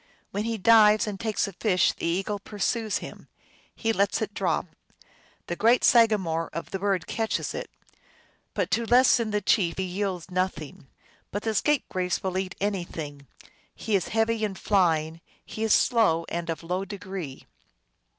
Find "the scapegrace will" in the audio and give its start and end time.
11.43-12.39